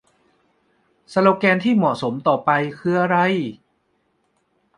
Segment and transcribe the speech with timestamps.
[1.13, 3.17] สโลแกนที่เหมาะสมต่อไปคืออะไร?